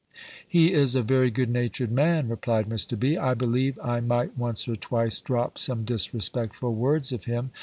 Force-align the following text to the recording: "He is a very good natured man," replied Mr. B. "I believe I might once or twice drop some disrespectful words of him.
"He 0.47 0.73
is 0.73 0.95
a 0.95 1.03
very 1.03 1.29
good 1.29 1.51
natured 1.51 1.91
man," 1.91 2.27
replied 2.27 2.67
Mr. 2.67 2.97
B. 2.99 3.17
"I 3.17 3.35
believe 3.35 3.77
I 3.83 3.99
might 3.99 4.35
once 4.35 4.67
or 4.67 4.75
twice 4.75 5.21
drop 5.21 5.59
some 5.59 5.85
disrespectful 5.85 6.73
words 6.73 7.11
of 7.11 7.25
him. 7.25 7.51